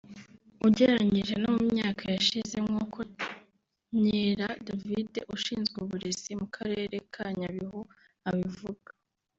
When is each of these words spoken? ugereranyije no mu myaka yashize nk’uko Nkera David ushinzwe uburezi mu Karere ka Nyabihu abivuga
ugereranyije 0.67 1.33
no 1.43 1.49
mu 1.55 1.63
myaka 1.73 2.03
yashize 2.15 2.57
nk’uko 2.65 2.99
Nkera 3.99 4.47
David 4.67 5.13
ushinzwe 5.35 5.75
uburezi 5.85 6.31
mu 6.39 6.47
Karere 6.55 6.95
ka 7.13 7.25
Nyabihu 7.39 7.81
abivuga 8.29 8.89